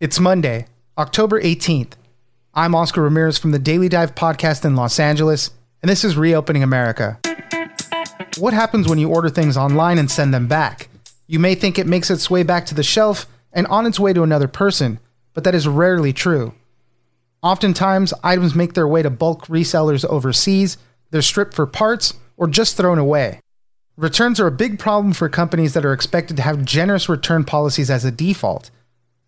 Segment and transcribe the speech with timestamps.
[0.00, 0.64] It's Monday,
[0.96, 1.92] October 18th.
[2.54, 5.50] I'm Oscar Ramirez from the Daily Dive podcast in Los Angeles,
[5.82, 7.20] and this is Reopening America.
[8.38, 10.88] What happens when you order things online and send them back?
[11.26, 14.14] You may think it makes its way back to the shelf and on its way
[14.14, 15.00] to another person,
[15.34, 16.54] but that is rarely true.
[17.42, 20.78] Oftentimes, items make their way to bulk resellers overseas,
[21.10, 23.38] they're stripped for parts, or just thrown away.
[23.98, 27.90] Returns are a big problem for companies that are expected to have generous return policies
[27.90, 28.70] as a default.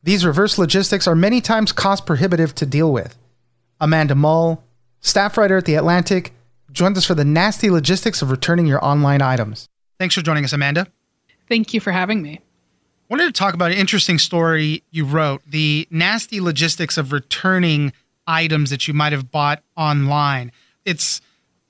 [0.03, 3.17] These reverse logistics are many times cost prohibitive to deal with.
[3.81, 4.65] Amanda Mull,
[5.01, 6.33] staff writer at The Atlantic,
[6.73, 9.69] joins us for the nasty logistics of returning your online items.
[9.99, 10.89] Thanks for joining us, Amanda.
[11.49, 12.39] Thank you for having me.
[12.39, 17.93] I wanted to talk about an interesting story you wrote the nasty logistics of returning
[18.27, 20.51] items that you might have bought online.
[20.84, 21.21] It's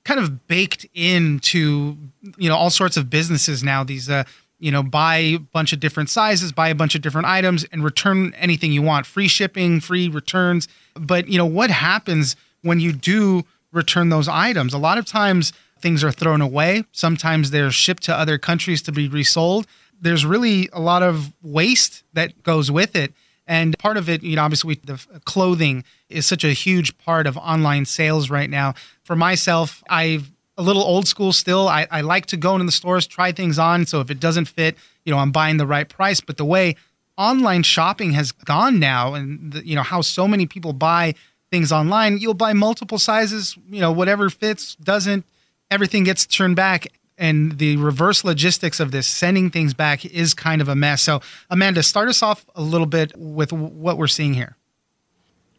[0.05, 1.97] kind of baked into
[2.37, 4.23] you know all sorts of businesses now these uh,
[4.63, 7.83] you know, buy a bunch of different sizes, buy a bunch of different items, and
[7.83, 9.05] return anything you want.
[9.05, 10.69] Free shipping, free returns.
[10.93, 14.73] But, you know, what happens when you do return those items?
[14.73, 16.85] A lot of times things are thrown away.
[16.93, 19.67] Sometimes they're shipped to other countries to be resold.
[19.99, 23.13] There's really a lot of waste that goes with it.
[23.45, 27.35] And part of it, you know, obviously the clothing is such a huge part of
[27.35, 28.75] online sales right now.
[29.03, 31.67] For myself, I've a little old school still.
[31.67, 33.85] I, I like to go into the stores, try things on.
[33.85, 36.21] So if it doesn't fit, you know, I'm buying the right price.
[36.21, 36.75] But the way
[37.17, 41.15] online shopping has gone now, and the, you know how so many people buy
[41.51, 43.57] things online, you'll buy multiple sizes.
[43.69, 45.25] You know, whatever fits doesn't.
[45.71, 46.87] Everything gets turned back,
[47.17, 51.01] and the reverse logistics of this sending things back is kind of a mess.
[51.01, 54.55] So, Amanda, start us off a little bit with what we're seeing here.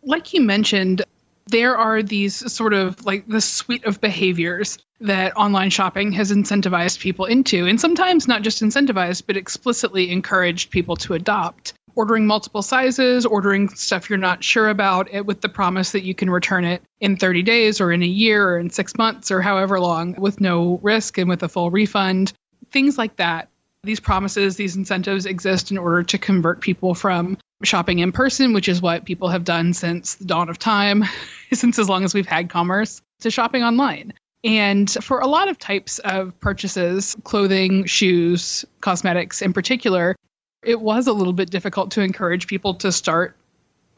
[0.02, 1.02] Like you mentioned,
[1.46, 7.00] there are these sort of like the suite of behaviors that online shopping has incentivized
[7.00, 11.74] people into, and sometimes not just incentivized, but explicitly encouraged people to adopt.
[11.96, 16.14] Ordering multiple sizes, ordering stuff you're not sure about, it, with the promise that you
[16.14, 19.40] can return it in 30 days or in a year or in six months or
[19.40, 22.32] however long with no risk and with a full refund.
[22.72, 23.48] Things like that.
[23.84, 28.68] These promises, these incentives exist in order to convert people from shopping in person, which
[28.68, 31.04] is what people have done since the dawn of time,
[31.52, 34.12] since as long as we've had commerce, to shopping online.
[34.44, 40.14] And for a lot of types of purchases, clothing, shoes, cosmetics in particular,
[40.62, 43.36] it was a little bit difficult to encourage people to start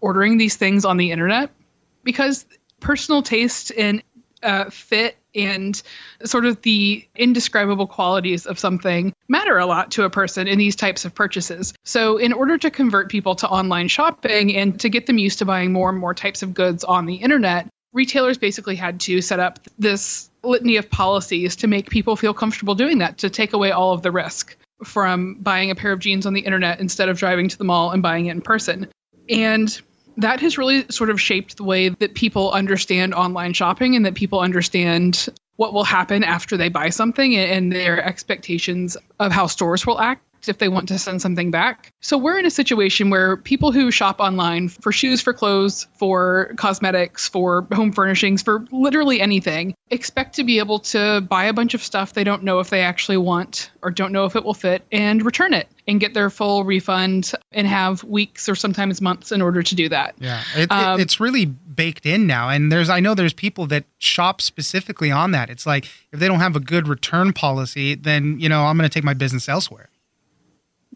[0.00, 1.50] ordering these things on the internet
[2.04, 2.46] because
[2.80, 4.02] personal taste and
[4.46, 5.82] uh, fit and
[6.24, 10.76] sort of the indescribable qualities of something matter a lot to a person in these
[10.76, 11.74] types of purchases.
[11.84, 15.44] So, in order to convert people to online shopping and to get them used to
[15.44, 19.40] buying more and more types of goods on the internet, retailers basically had to set
[19.40, 23.72] up this litany of policies to make people feel comfortable doing that, to take away
[23.72, 27.18] all of the risk from buying a pair of jeans on the internet instead of
[27.18, 28.88] driving to the mall and buying it in person.
[29.28, 29.80] And
[30.16, 34.14] that has really sort of shaped the way that people understand online shopping and that
[34.14, 39.86] people understand what will happen after they buy something and their expectations of how stores
[39.86, 41.92] will act if they want to send something back.
[42.00, 46.52] So we're in a situation where people who shop online for shoes, for clothes, for
[46.56, 51.74] cosmetics, for home furnishings, for literally anything, expect to be able to buy a bunch
[51.74, 54.54] of stuff they don't know if they actually want or don't know if it will
[54.54, 59.30] fit and return it and get their full refund and have weeks or sometimes months
[59.30, 60.14] in order to do that.
[60.18, 63.66] Yeah, it, um, it, it's really baked in now, and there's I know there's people
[63.68, 65.50] that shop specifically on that.
[65.50, 68.88] It's like if they don't have a good return policy, then you know I'm going
[68.88, 69.88] to take my business elsewhere.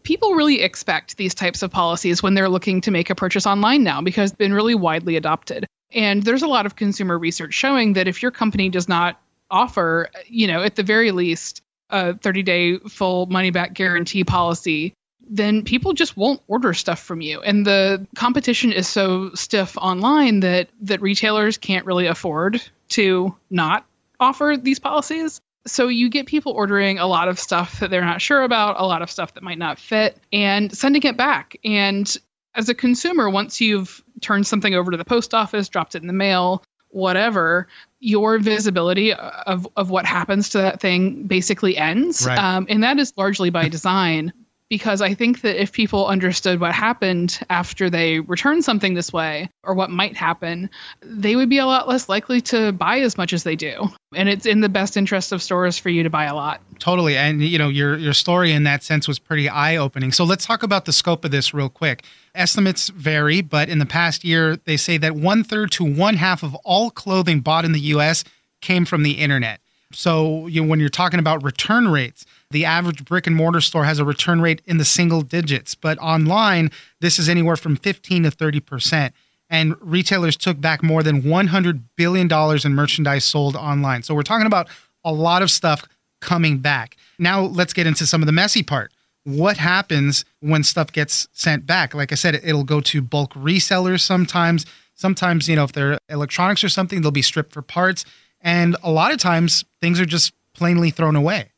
[0.03, 3.83] People really expect these types of policies when they're looking to make a purchase online
[3.83, 5.65] now because it's been really widely adopted.
[5.93, 9.19] And there's a lot of consumer research showing that if your company does not
[9.49, 14.93] offer, you know, at the very least, a 30 day full money back guarantee policy,
[15.29, 17.41] then people just won't order stuff from you.
[17.41, 23.85] And the competition is so stiff online that that retailers can't really afford to not
[24.19, 25.41] offer these policies.
[25.67, 28.85] So you get people ordering a lot of stuff that they're not sure about, a
[28.85, 31.55] lot of stuff that might not fit, and sending it back.
[31.63, 32.15] And
[32.55, 36.07] as a consumer, once you've turned something over to the post office, dropped it in
[36.07, 37.67] the mail, whatever,
[37.99, 42.25] your visibility of, of what happens to that thing basically ends.
[42.25, 42.37] Right.
[42.37, 44.33] Um, and that is largely by design
[44.71, 49.49] because I think that if people understood what happened after they returned something this way
[49.63, 50.69] or what might happen,
[51.01, 53.89] they would be a lot less likely to buy as much as they do.
[54.15, 56.61] And it's in the best interest of stores for you to buy a lot.
[56.79, 57.17] Totally.
[57.17, 60.13] And you know, your your story in that sense was pretty eye-opening.
[60.13, 62.05] So let's talk about the scope of this real quick.
[62.33, 66.43] Estimates vary, but in the past year, they say that one third to one half
[66.43, 68.23] of all clothing bought in the US
[68.61, 69.59] came from the internet.
[69.91, 73.85] So you know, when you're talking about return rates, the average brick and mortar store
[73.85, 78.23] has a return rate in the single digits, but online, this is anywhere from 15
[78.23, 79.11] to 30%.
[79.49, 84.03] And retailers took back more than $100 billion in merchandise sold online.
[84.03, 84.69] So we're talking about
[85.03, 85.83] a lot of stuff
[86.21, 86.95] coming back.
[87.19, 88.93] Now, let's get into some of the messy part.
[89.23, 91.93] What happens when stuff gets sent back?
[91.93, 94.65] Like I said, it'll go to bulk resellers sometimes.
[94.95, 98.05] Sometimes, you know, if they're electronics or something, they'll be stripped for parts.
[98.39, 101.51] And a lot of times, things are just plainly thrown away.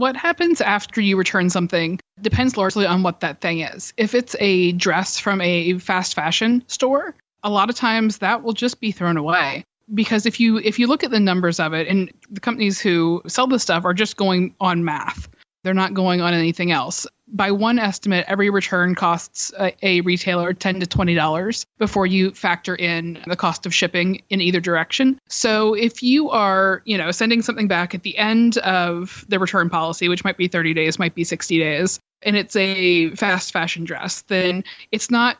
[0.00, 3.92] What happens after you return something depends largely on what that thing is.
[3.98, 8.54] If it's a dress from a fast fashion store, a lot of times that will
[8.54, 9.62] just be thrown away
[9.92, 13.20] because if you if you look at the numbers of it and the companies who
[13.26, 15.28] sell this stuff are just going on math
[15.64, 17.06] they're not going on anything else.
[17.32, 22.74] By one estimate, every return costs a, a, retailer 10 to $20 before you factor
[22.74, 25.18] in the cost of shipping in either direction.
[25.28, 29.70] So if you are, you know, sending something back at the end of the return
[29.70, 33.84] policy, which might be 30 days, might be 60 days, and it's a fast fashion
[33.84, 35.38] dress, then it's not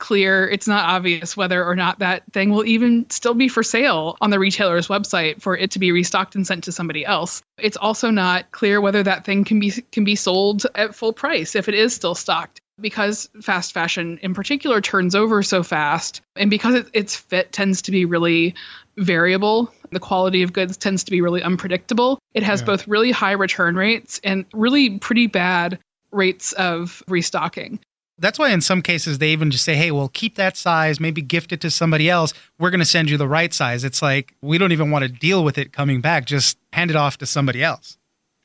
[0.00, 4.16] clear, it's not obvious whether or not that thing will even still be for sale
[4.20, 7.42] on the retailer's website for it to be restocked and sent to somebody else.
[7.58, 11.54] It's also not clear whether that thing can be can be sold at full price
[11.54, 16.50] if it is still stocked because fast fashion in particular turns over so fast and
[16.50, 18.54] because it, its fit tends to be really
[18.96, 22.66] variable the quality of goods tends to be really unpredictable it has yeah.
[22.66, 25.78] both really high return rates and really pretty bad
[26.10, 27.78] rates of restocking
[28.20, 31.22] that's why in some cases they even just say, "Hey, well, keep that size, maybe
[31.22, 32.32] gift it to somebody else.
[32.58, 35.08] We're going to send you the right size." It's like we don't even want to
[35.08, 36.26] deal with it coming back.
[36.26, 37.96] Just hand it off to somebody else.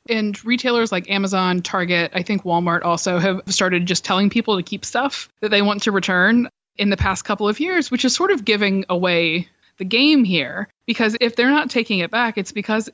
[0.08, 4.62] And retailers like Amazon, Target, I think Walmart also have started just telling people to
[4.62, 6.48] keep stuff that they want to return
[6.78, 9.48] in the past couple of years, which is sort of giving away
[9.78, 10.68] the game here.
[10.86, 12.88] Because if they're not taking it back, it's because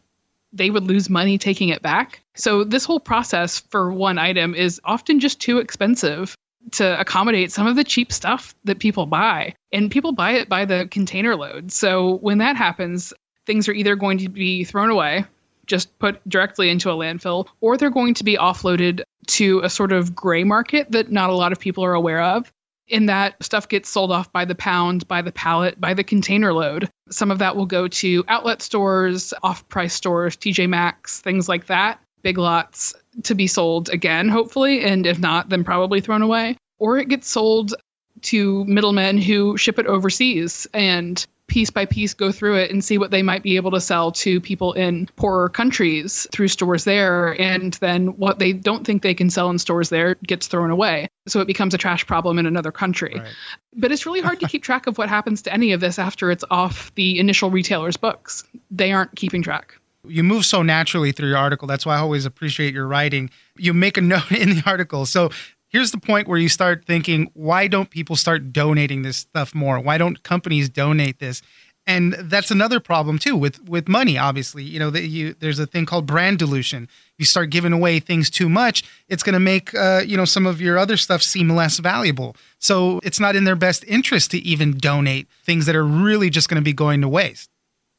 [0.54, 2.20] they would lose money taking it back.
[2.34, 6.34] So this whole process for one item is often just too expensive
[6.72, 9.54] to accommodate some of the cheap stuff that people buy.
[9.72, 11.72] And people buy it by the container load.
[11.72, 13.12] So when that happens,
[13.46, 15.24] things are either going to be thrown away,
[15.66, 19.92] just put directly into a landfill, or they're going to be offloaded to a sort
[19.92, 22.52] of gray market that not a lot of people are aware of.
[22.88, 26.52] In that stuff gets sold off by the pound, by the pallet, by the container
[26.52, 26.90] load.
[27.10, 31.66] Some of that will go to outlet stores, off price stores, TJ Maxx, things like
[31.66, 34.84] that, big lots to be sold again, hopefully.
[34.84, 36.56] And if not, then probably thrown away.
[36.78, 37.74] Or it gets sold
[38.22, 42.96] to middlemen who ship it overseas and piece by piece go through it and see
[42.96, 47.38] what they might be able to sell to people in poorer countries through stores there.
[47.38, 51.08] And then what they don't think they can sell in stores there gets thrown away.
[51.26, 53.16] So it becomes a trash problem in another country.
[53.16, 53.28] Right.
[53.76, 56.30] But it's really hard to keep track of what happens to any of this after
[56.30, 58.44] it's off the initial retailer's books.
[58.70, 59.74] They aren't keeping track.
[60.04, 61.68] You move so naturally through your article.
[61.68, 63.30] That's why I always appreciate your writing.
[63.56, 65.06] You make a note in the article.
[65.06, 65.30] So
[65.68, 69.80] here's the point where you start thinking, why don't people start donating this stuff more?
[69.80, 71.42] Why don't companies donate this?
[71.86, 75.66] and that's another problem too with with money obviously you know that you there's a
[75.66, 79.74] thing called brand dilution you start giving away things too much it's going to make
[79.74, 83.44] uh, you know some of your other stuff seem less valuable so it's not in
[83.44, 87.00] their best interest to even donate things that are really just going to be going
[87.00, 87.50] to waste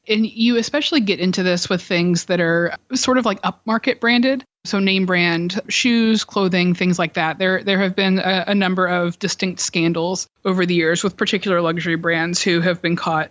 [0.07, 4.43] and you especially get into this with things that are sort of like upmarket branded
[4.65, 8.87] so name brand shoes clothing things like that there there have been a, a number
[8.87, 13.29] of distinct scandals over the years with particular luxury brands who have been caught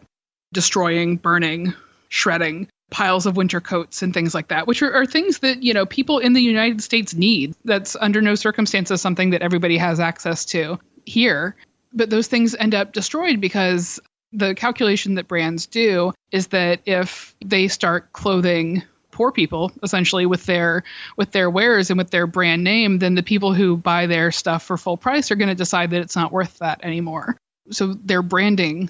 [0.52, 1.74] destroying, burning,
[2.08, 5.72] shredding piles of winter coats and things like that, which are, are, things that, you
[5.72, 7.54] know, people in the United States need.
[7.64, 11.56] That's under no circumstances something that everybody has access to here.
[11.94, 13.98] But those things end up destroyed because
[14.32, 20.46] the calculation that brands do is that if they start clothing poor people essentially with
[20.46, 20.82] their
[21.18, 24.62] with their wares and with their brand name then the people who buy their stuff
[24.62, 27.36] for full price are going to decide that it's not worth that anymore
[27.70, 28.88] so their branding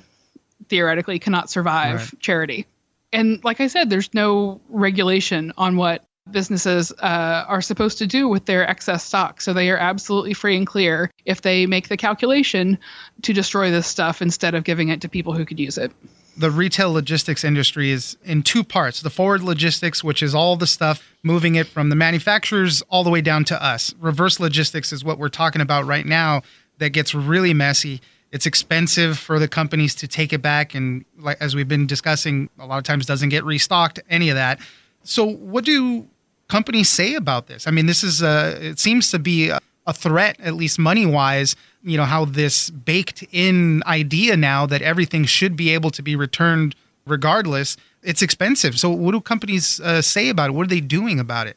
[0.69, 2.21] theoretically cannot survive right.
[2.21, 2.67] charity.
[3.13, 8.29] And like I said, there's no regulation on what businesses uh, are supposed to do
[8.29, 9.41] with their excess stock.
[9.41, 12.79] So they are absolutely free and clear if they make the calculation
[13.23, 15.93] to destroy this stuff instead of giving it to people who could use it.
[16.37, 20.67] The retail logistics industry is in two parts the forward logistics, which is all the
[20.67, 23.95] stuff moving it from the manufacturers all the way down to us.
[24.00, 26.43] Reverse logistics is what we're talking about right now
[26.79, 28.00] that gets really messy
[28.33, 31.05] it's expensive for the companies to take it back and
[31.38, 34.59] as we've been discussing a lot of times doesn't get restocked any of that
[35.05, 36.09] so what do
[36.53, 37.67] companies say about this?
[37.67, 38.37] I mean this is a
[38.71, 42.71] it seems to be a, a threat at least money wise you know how this
[42.71, 46.75] baked in idea now that everything should be able to be returned
[47.07, 47.77] regardless.
[48.03, 48.79] It's expensive.
[48.79, 50.53] So what do companies uh, say about it?
[50.53, 51.57] What are they doing about it?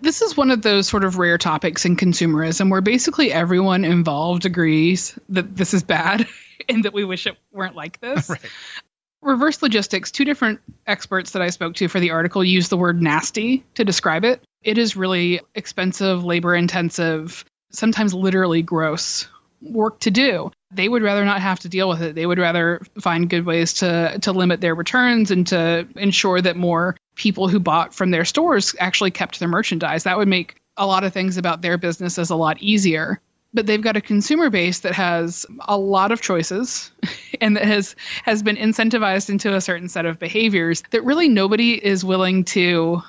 [0.00, 4.44] This is one of those sort of rare topics in consumerism where basically everyone involved
[4.44, 6.26] agrees that this is bad
[6.68, 8.30] and that we wish it weren't like this.
[8.30, 8.40] Right.
[9.22, 13.00] Reverse logistics, two different experts that I spoke to for the article use the word
[13.00, 14.42] nasty to describe it.
[14.64, 19.28] It is really expensive, labor intensive, sometimes literally gross
[19.60, 20.50] work to do.
[20.72, 22.16] They would rather not have to deal with it.
[22.16, 26.56] They would rather find good ways to to limit their returns and to ensure that
[26.56, 30.04] more people who bought from their stores actually kept their merchandise.
[30.04, 33.20] That would make a lot of things about their businesses a lot easier.
[33.54, 36.90] But they've got a consumer base that has a lot of choices
[37.40, 37.94] and that has
[38.24, 43.02] has been incentivized into a certain set of behaviors that really nobody is willing to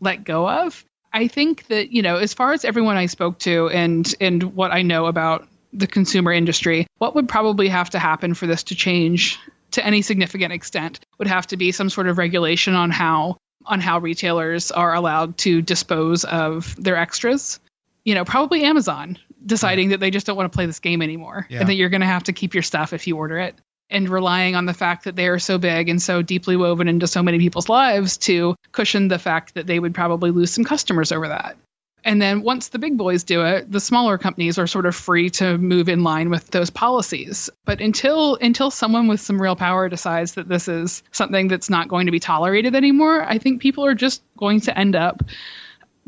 [0.00, 0.84] let go of.
[1.12, 4.72] I think that, you know, as far as everyone I spoke to and and what
[4.72, 8.74] I know about the consumer industry, what would probably have to happen for this to
[8.74, 9.38] change
[9.72, 13.80] to any significant extent would have to be some sort of regulation on how on
[13.80, 17.60] how retailers are allowed to dispose of their extras.
[18.04, 21.46] You know, probably Amazon deciding that they just don't want to play this game anymore
[21.48, 21.60] yeah.
[21.60, 23.54] and that you're going to have to keep your stuff if you order it
[23.90, 27.06] and relying on the fact that they are so big and so deeply woven into
[27.06, 31.12] so many people's lives to cushion the fact that they would probably lose some customers
[31.12, 31.56] over that.
[32.04, 35.30] And then once the big boys do it, the smaller companies are sort of free
[35.30, 37.50] to move in line with those policies.
[37.64, 41.88] But until until someone with some real power decides that this is something that's not
[41.88, 45.22] going to be tolerated anymore, I think people are just going to end up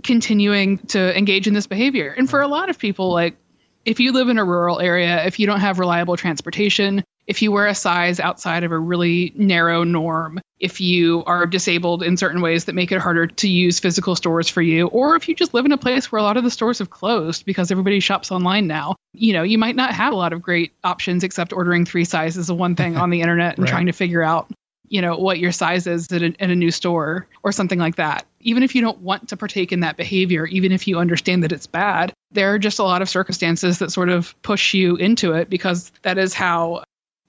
[0.02, 2.14] continuing to engage in this behavior.
[2.16, 3.36] And for a lot of people like
[3.84, 7.52] if you live in a rural area, if you don't have reliable transportation, if you
[7.52, 12.42] wear a size outside of a really narrow norm, if you are disabled in certain
[12.42, 15.54] ways that make it harder to use physical stores for you, or if you just
[15.54, 18.30] live in a place where a lot of the stores have closed because everybody shops
[18.30, 21.84] online now, you know, you might not have a lot of great options except ordering
[21.84, 23.70] three sizes of one thing on the internet and right.
[23.70, 24.50] trying to figure out
[24.90, 27.96] you know what your size is at a, at a new store or something like
[27.96, 31.42] that even if you don't want to partake in that behavior even if you understand
[31.42, 34.96] that it's bad there are just a lot of circumstances that sort of push you
[34.96, 36.82] into it because that is how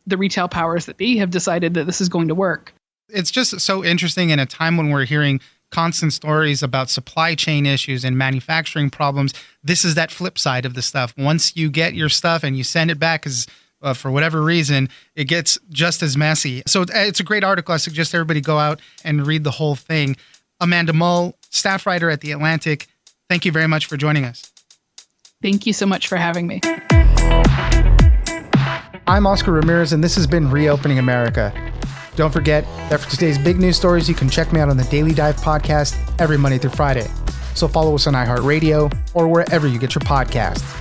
[0.08, 2.74] the retail powers that be have decided that this is going to work.
[3.10, 5.42] It's just so interesting in a time when we're hearing
[5.72, 9.34] constant stories about supply chain issues and manufacturing problems.
[9.64, 11.14] This is that flip side of the stuff.
[11.18, 13.48] Once you get your stuff and you send it back, because
[13.82, 16.64] uh, for whatever reason, it gets just as messy.
[16.68, 17.74] So it's a great article.
[17.74, 20.16] I suggest everybody go out and read the whole thing.
[20.60, 22.88] Amanda Mull, staff writer at The Atlantic,
[23.30, 24.52] thank you very much for joining us.
[25.42, 26.62] Thank you so much for having me.
[29.08, 31.52] I'm Oscar Ramirez, and this has been Reopening America.
[32.16, 34.84] Don't forget that for today's big news stories, you can check me out on the
[34.86, 37.10] Daily Dive podcast every Monday through Friday.
[37.56, 40.81] So follow us on iHeartRadio or wherever you get your podcasts.